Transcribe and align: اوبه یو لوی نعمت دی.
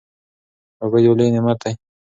اوبه 0.81 0.97
یو 1.05 1.13
لوی 1.17 1.29
نعمت 1.33 1.57
دی. 1.63 1.73